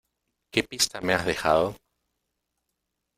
¿Qué 0.51 0.63
pista 0.63 0.99
me 0.99 1.13
has 1.13 1.27
dejado? 1.27 1.75